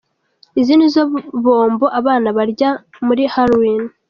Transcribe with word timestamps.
Izi 0.59 0.73
nizo 0.77 1.01
bombo 1.43 1.85
abana 1.99 2.27
barya 2.37 2.69
muri 3.05 3.23
Halloween. 3.33 3.83